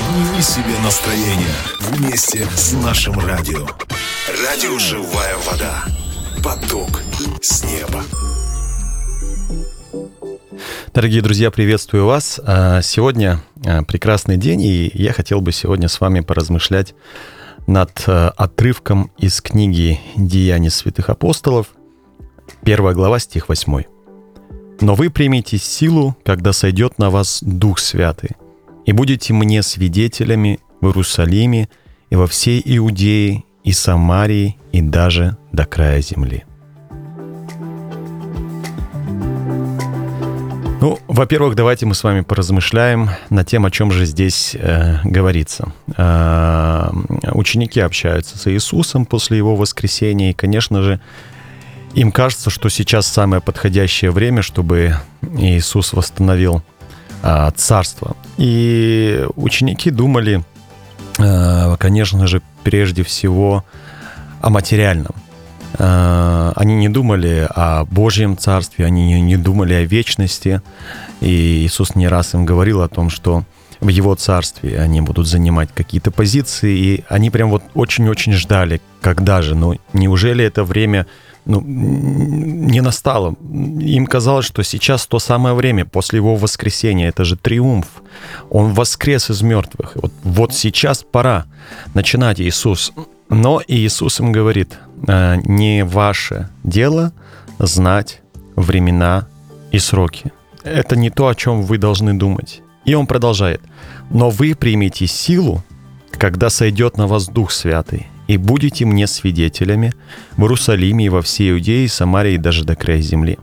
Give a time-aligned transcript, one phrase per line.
[0.00, 3.66] Подними себе настроение вместе с нашим радио.
[4.46, 5.84] Радио «Живая вода».
[6.42, 7.02] Поток
[7.42, 8.02] с неба.
[10.94, 12.40] Дорогие друзья, приветствую вас.
[12.42, 16.94] А, сегодня а, прекрасный день, и я хотел бы сегодня с вами поразмышлять
[17.66, 21.66] над а, отрывком из книги «Деяния святых апостолов»,
[22.64, 23.82] первая глава, стих 8.
[24.80, 28.30] «Но вы примете силу, когда сойдет на вас Дух Святый,
[28.90, 31.68] и будете мне свидетелями в Иерусалиме
[32.10, 36.42] и во всей Иудее и Самарии и даже до края земли».
[40.80, 45.72] Ну, во-первых, давайте мы с вами поразмышляем на тем, о чем же здесь э, говорится.
[45.96, 46.90] Э,
[47.32, 51.00] ученики общаются с Иисусом после его воскресения, и, конечно же,
[51.94, 54.96] им кажется, что сейчас самое подходящее время, чтобы
[55.38, 56.64] Иисус восстановил
[57.22, 58.16] э, царство.
[58.38, 60.44] И ученики думали,
[61.18, 63.64] э, конечно же, прежде всего
[64.40, 65.14] о материальном.
[65.78, 70.62] Э, они не думали о Божьем Царстве, они не думали о вечности.
[71.20, 73.44] И Иисус не раз им говорил о том, что
[73.80, 79.42] в Его Царстве они будут занимать какие-то позиции, и они прям вот очень-очень ждали, когда
[79.42, 81.06] же, ну неужели это время
[81.46, 83.34] ну, не настало.
[83.80, 87.86] Им казалось, что сейчас то самое время, после его воскресения, это же триумф.
[88.50, 89.96] Он воскрес из мертвых.
[89.96, 91.46] Вот, вот сейчас пора
[91.94, 92.92] начинать Иисус.
[93.30, 94.78] Но Иисус им говорит,
[95.08, 97.12] «Э, не ваше дело
[97.58, 98.20] знать
[98.54, 99.26] времена
[99.72, 100.32] и сроки.
[100.62, 102.62] Это не то, о чем вы должны думать.
[102.84, 103.62] И он продолжает.
[104.10, 105.62] Но вы примете силу,
[106.12, 109.92] когда сойдет на вас Дух Святый, и будете мне свидетелями
[110.36, 113.38] в Иерусалиме и во всей Иудее, Самарии и даже до края земли.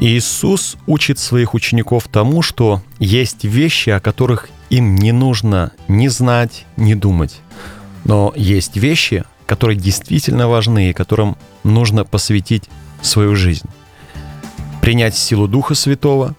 [0.00, 6.64] Иисус учит своих учеников тому, что есть вещи, о которых им не нужно ни знать,
[6.76, 7.40] ни думать.
[8.04, 12.64] Но есть вещи, которые действительно важны и которым нужно посвятить
[13.02, 13.68] свою жизнь.
[14.80, 16.34] Принять силу Духа Святого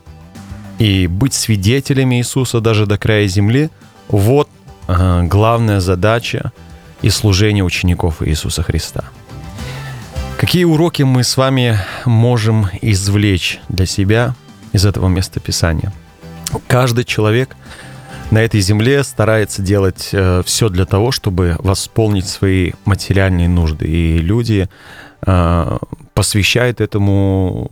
[0.81, 3.69] и быть свидетелями Иисуса даже до края земли–
[4.07, 4.49] вот
[4.87, 6.51] главная задача
[7.03, 9.03] и служение учеников Иисуса Христа.
[10.37, 14.33] Какие уроки мы с вами можем извлечь для себя
[14.73, 15.93] из этого места Писания?
[16.67, 17.55] Каждый человек–
[18.31, 23.85] на этой земле старается делать э, все для того, чтобы восполнить свои материальные нужды.
[23.87, 24.69] И люди
[25.27, 25.77] э,
[26.13, 27.67] посвящают этому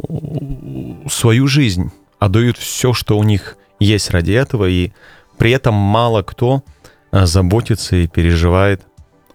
[1.09, 4.91] свою жизнь, отдают все, что у них есть ради этого, и
[5.37, 6.63] при этом мало кто
[7.11, 8.83] э, заботится и переживает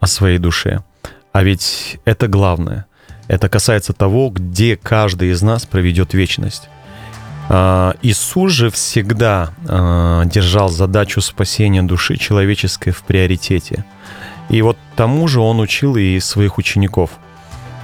[0.01, 0.85] о своей душе.
[1.33, 2.87] А ведь это главное.
[3.27, 6.69] Это касается того, где каждый из нас проведет вечность.
[7.49, 13.85] А, Иисус же всегда а, держал задачу спасения души человеческой в приоритете.
[14.49, 17.11] И вот тому же он учил и своих учеников.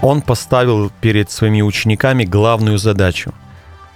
[0.02, 3.34] Он поставил перед своими учениками главную задачу,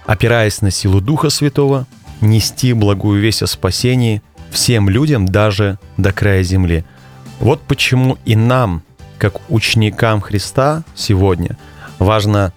[0.05, 1.85] опираясь на силу Духа Святого,
[2.21, 4.21] нести благую весть о спасении
[4.51, 6.85] всем людям даже до края земли.
[7.39, 8.83] Вот почему и нам,
[9.17, 11.57] как ученикам Христа сегодня,
[11.99, 12.53] важно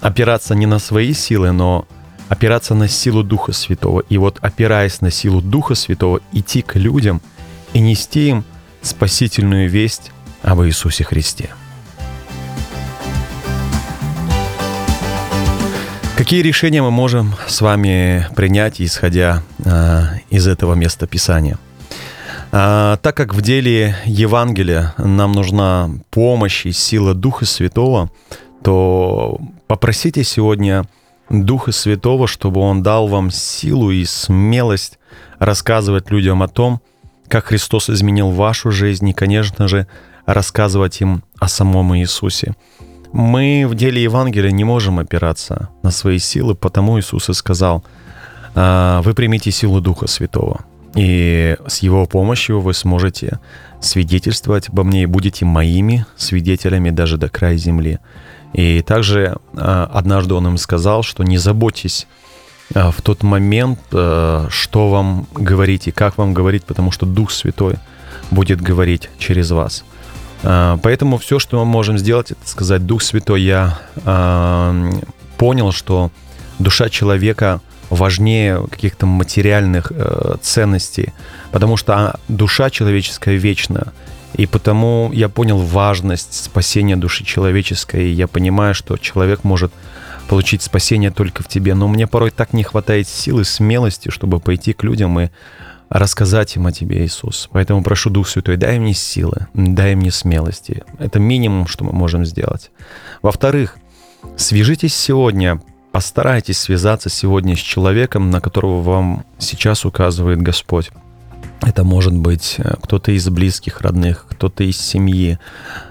[0.00, 1.86] опираться не на свои силы, но
[2.28, 4.00] опираться на силу Духа Святого.
[4.08, 7.20] И вот опираясь на силу Духа Святого, идти к людям
[7.72, 8.44] и нести им
[8.82, 10.12] спасительную весть
[10.42, 11.50] об Иисусе Христе.
[16.20, 21.56] Какие решения мы можем с вами принять, исходя э, из этого места Писания?
[22.52, 28.10] А, так как в деле Евангелия нам нужна помощь и сила Духа Святого,
[28.62, 30.84] то попросите сегодня
[31.30, 34.98] Духа Святого, чтобы Он дал вам силу и смелость
[35.38, 36.82] рассказывать людям о том,
[37.28, 39.86] как Христос изменил вашу жизнь и, конечно же,
[40.26, 42.54] рассказывать им о самом Иисусе.
[43.12, 47.84] Мы в деле Евангелия не можем опираться на свои силы, потому Иисус и сказал,
[48.54, 50.60] «А, вы примите силу Духа Святого,
[50.94, 53.40] и с Его помощью вы сможете
[53.80, 57.98] свидетельствовать обо мне и будете моими свидетелями даже до края земли.
[58.52, 62.06] И также а, однажды он им сказал, что не заботьтесь
[62.74, 64.50] а, в тот момент, что
[64.90, 67.76] вам говорить и как вам говорить, потому что Дух Святой
[68.30, 69.84] будет говорить через вас.
[70.42, 73.78] Поэтому все, что мы можем сделать, это сказать, Дух Святой, я
[75.36, 76.10] понял, что
[76.58, 77.60] душа человека
[77.90, 81.12] важнее каких-то материальных э, ценностей,
[81.50, 83.92] потому что душа человеческая вечна.
[84.34, 88.10] И потому я понял важность спасения души человеческой.
[88.10, 89.72] И я понимаю, что человек может
[90.28, 91.74] получить спасение только в тебе.
[91.74, 95.30] Но мне порой так не хватает силы, смелости, чтобы пойти к людям и
[95.90, 97.48] рассказать им о тебе, Иисус.
[97.52, 100.84] Поэтому прошу Дух Святой, дай мне силы, дай мне смелости.
[100.98, 102.70] Это минимум, что мы можем сделать.
[103.22, 103.76] Во-вторых,
[104.36, 105.60] свяжитесь сегодня,
[105.92, 110.90] постарайтесь связаться сегодня с человеком, на которого вам сейчас указывает Господь.
[111.62, 115.38] Это может быть э, кто-то из близких, родных, кто-то из семьи,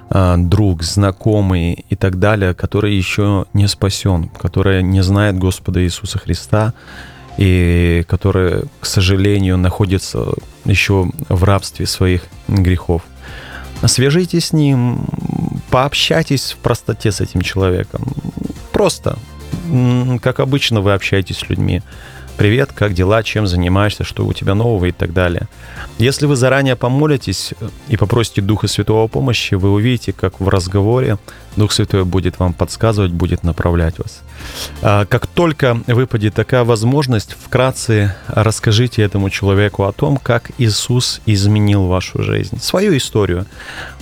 [0.10, 6.18] э, друг, знакомый и так далее, который еще не спасен, который не знает Господа Иисуса
[6.18, 6.74] Христа
[7.40, 10.34] и который, к сожалению, находится
[10.66, 13.04] еще в рабстве своих грехов.
[13.86, 15.06] Свяжитесь с ним,
[15.70, 18.02] пообщайтесь в простоте с этим человеком.
[18.74, 19.18] Просто,
[20.22, 21.82] как обычно вы общаетесь с людьми
[22.40, 25.50] привет, как дела, чем занимаешься, что у тебя нового и так далее.
[25.98, 27.54] Если вы заранее помолитесь
[27.90, 31.18] и попросите Духа Святого помощи, вы увидите, как в разговоре
[31.58, 34.22] Дух Святой будет вам подсказывать, будет направлять вас.
[34.82, 41.88] А, как только выпадет такая возможность, вкратце расскажите этому человеку о том, как Иисус изменил
[41.88, 43.48] вашу жизнь, свою историю.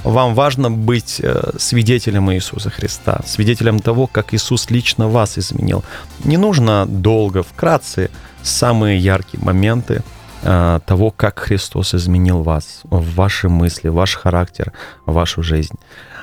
[0.08, 5.84] Вам важно быть э, свидетелем Иисуса Христа, свидетелем того, как Иисус лично вас изменил.
[6.24, 8.10] Не нужно долго, вкратце
[8.42, 10.04] самые яркие моменты
[10.44, 14.72] э, того, как Христос изменил вас, ваши мысли, ваш характер,
[15.06, 15.76] вашу жизнь.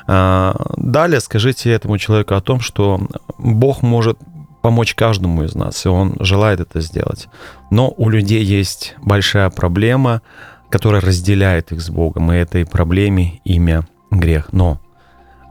[0.08, 3.00] Э, далее скажите этому человеку о том, что
[3.36, 4.19] Бог может
[4.62, 7.28] помочь каждому из нас, и Он желает это сделать.
[7.70, 10.22] Но у людей есть большая проблема,
[10.70, 14.52] которая разделяет их с Богом, и этой проблеме имя грех.
[14.52, 14.81] Но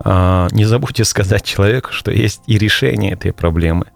[0.03, 3.85] э, не забудьте сказать человеку, что есть и решение этой проблемы–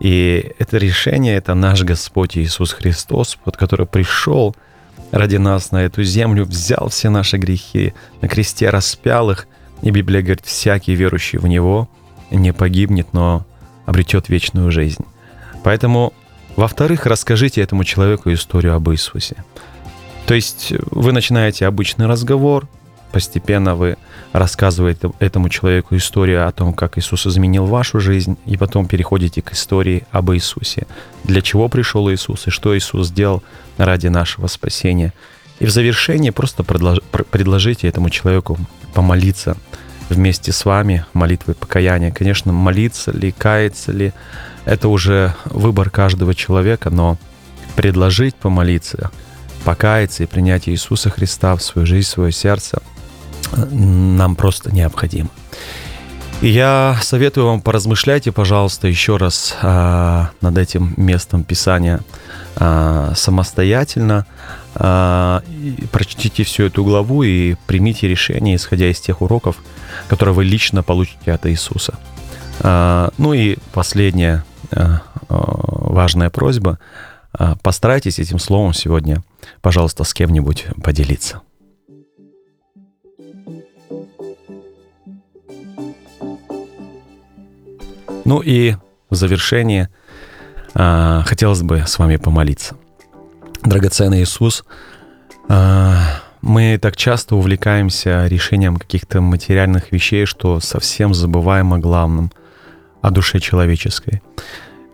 [0.00, 4.54] и это решение— это наш Господь Иисус Христос, под который пришел
[5.10, 9.48] ради нас на эту землю, взял все наши грехи, на кресте распял их,
[9.82, 11.88] и Библия говорит, всякий верующий в Него
[12.30, 13.44] не погибнет, но
[13.86, 15.04] обретет вечную жизнь.
[15.64, 16.12] Поэтому,
[16.56, 19.36] во-вторых, расскажите этому человеку историю об Иисусе.
[20.28, 22.68] То есть вы начинаете обычный разговор,
[23.12, 23.96] постепенно вы
[24.32, 29.54] рассказываете этому человеку историю о том, как Иисус изменил вашу жизнь, и потом переходите к
[29.54, 30.86] истории об Иисусе.
[31.24, 33.42] Для чего пришел Иисус и что Иисус сделал
[33.78, 35.14] ради нашего спасения.
[35.60, 38.58] И в завершении просто предложите этому человеку
[38.92, 39.56] помолиться
[40.10, 42.12] вместе с вами молитвой покаяния.
[42.12, 44.12] Конечно, молиться ли, каяться ли,
[44.66, 47.16] это уже выбор каждого человека, но
[47.76, 49.10] предложить помолиться,
[49.68, 52.80] покаяться и принять Иисуса Христа в свою жизнь, в свое сердце–
[53.70, 55.28] нам просто необходимо.
[56.40, 62.00] И я советую вам поразмышляйте, пожалуйста, еще раз а, над этим местом Писания
[62.56, 64.24] а, самостоятельно.
[64.74, 65.42] А,
[65.92, 69.56] прочтите всю эту главу и примите решение, исходя из тех уроков,
[70.08, 71.98] которые вы лично получите от Иисуса.
[72.60, 76.78] А, ну и последняя а, важная просьба.
[77.38, 79.22] А, постарайтесь этим словом сегодня,
[79.62, 81.40] пожалуйста, с кем-нибудь поделиться.
[88.24, 88.74] Ну и
[89.08, 89.88] в завершение
[90.74, 92.76] э, хотелось бы с вами помолиться.
[93.62, 94.64] Драгоценный Иисус,
[95.48, 95.94] э,
[96.42, 102.30] мы так часто увлекаемся решением каких-то материальных вещей, что совсем забываем о главном,
[103.00, 104.20] о душе человеческой.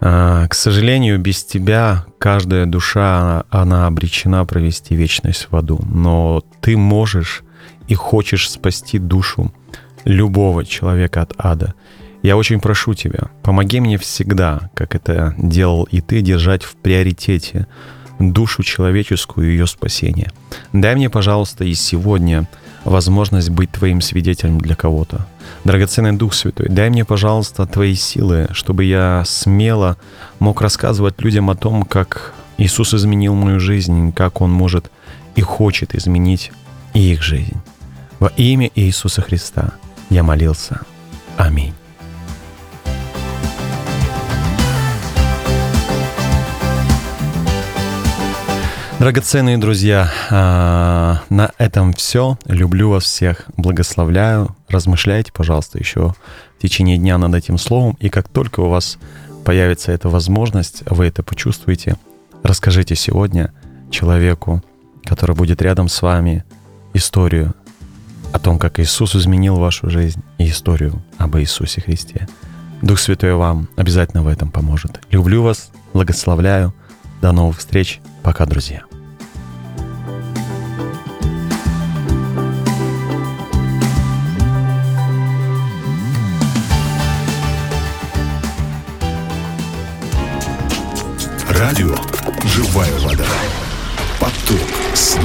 [0.04, 5.80] Э, к сожалению, без тебя каждая душа, она обречена провести вечность в аду.
[5.86, 7.42] Но ты можешь
[7.88, 9.52] и хочешь спасти душу
[10.04, 11.74] любого человека от ада.
[12.22, 17.66] Я очень прошу тебя, помоги мне всегда, как это делал и ты, держать в приоритете
[18.18, 20.30] душу человеческую и ее спасение.
[20.72, 22.48] Дай мне, пожалуйста, и сегодня
[22.84, 25.26] возможность быть твоим свидетелем для кого-то.
[25.64, 29.96] Драгоценный Дух Святой, дай мне, пожалуйста, твои силы, чтобы я смело
[30.38, 34.90] мог рассказывать людям о том, как Иисус изменил мою жизнь, как Он может
[35.34, 36.52] и хочет изменить
[36.92, 37.56] и их жизнь.
[38.20, 39.72] Во имя Иисуса Христа
[40.10, 40.80] я молился.
[41.36, 41.74] Аминь.
[49.04, 52.38] Драгоценные друзья, а, на этом все.
[52.46, 54.56] Люблю вас всех, благословляю.
[54.66, 56.14] Размышляйте, пожалуйста, еще
[56.58, 57.98] в течение дня над этим словом.
[58.00, 58.96] И как только у вас
[59.44, 61.96] появится эта возможность, вы это почувствуете,
[62.42, 63.52] расскажите сегодня
[63.90, 64.62] человеку,
[65.04, 66.42] который будет рядом с вами,
[66.94, 67.52] историю
[68.32, 72.26] о том, как Иисус изменил вашу жизнь, и историю об Иисусе Христе.
[72.80, 74.98] Дух Святой вам обязательно в этом поможет.
[75.10, 76.72] Люблю вас, благословляю.
[77.20, 78.00] До новых встреч.
[78.22, 78.84] Пока, друзья.
[91.74, 91.96] Радио
[92.44, 93.26] «Живая вода».
[94.20, 94.60] Поток
[94.94, 95.16] с